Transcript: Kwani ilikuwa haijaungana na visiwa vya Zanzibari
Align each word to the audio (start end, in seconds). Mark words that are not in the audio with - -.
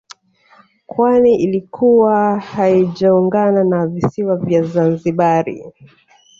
Kwani 0.85 1.35
ilikuwa 1.35 2.39
haijaungana 2.39 3.63
na 3.63 3.87
visiwa 3.87 4.37
vya 4.37 4.63
Zanzibari 4.63 5.73